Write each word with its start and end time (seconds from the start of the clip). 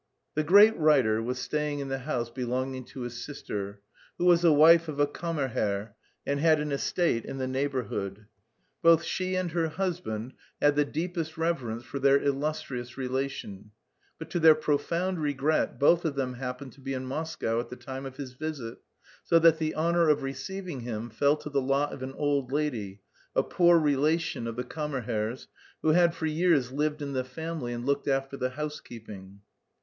The 0.33 0.41
great 0.43 0.75
writer 0.77 1.21
was 1.21 1.37
staying 1.37 1.77
in 1.77 1.89
the 1.89 1.99
house 1.99 2.31
belonging 2.31 2.85
to 2.85 3.01
his 3.01 3.23
sister, 3.23 3.81
who 4.17 4.25
was 4.25 4.41
the 4.41 4.51
wife 4.51 4.87
of 4.87 4.99
a 4.99 5.05
kammerherr 5.05 5.93
and 6.25 6.39
had 6.39 6.59
an 6.59 6.71
estate 6.71 7.23
in 7.23 7.37
the 7.37 7.45
neighbourhood. 7.47 8.25
Both 8.81 9.03
she 9.03 9.35
and 9.35 9.51
her 9.51 9.67
husband 9.67 10.33
had 10.59 10.75
the 10.75 10.85
deepest 10.85 11.37
reverence 11.37 11.83
for 11.83 11.99
their 11.99 12.17
illustrious 12.19 12.97
relation, 12.97 13.69
but 14.17 14.31
to 14.31 14.39
their 14.39 14.55
profound 14.55 15.21
regret 15.21 15.77
both 15.79 16.03
of 16.03 16.15
them 16.15 16.33
happened 16.33 16.71
to 16.73 16.81
be 16.81 16.95
in 16.95 17.05
Moscow 17.05 17.59
at 17.59 17.69
the 17.69 17.75
time 17.75 18.07
of 18.07 18.17
his 18.17 18.33
visit, 18.33 18.79
so 19.23 19.37
that 19.37 19.59
the 19.59 19.75
honour 19.75 20.09
of 20.09 20.23
receiving 20.23 20.79
him 20.79 21.11
fell 21.11 21.35
to 21.37 21.49
the 21.51 21.61
lot 21.61 21.93
of 21.93 22.01
an 22.01 22.13
old 22.13 22.51
lady, 22.51 23.01
a 23.35 23.43
poor 23.43 23.77
relation 23.77 24.47
of 24.47 24.55
the 24.55 24.63
kammerherr's, 24.63 25.47
who 25.83 25.89
had 25.89 26.15
for 26.15 26.25
years 26.25 26.71
lived 26.71 27.03
in 27.03 27.13
the 27.13 27.23
family 27.23 27.71
and 27.71 27.85
looked 27.85 28.07
after 28.07 28.35
the 28.35 28.49
housekeeping. 28.49 29.41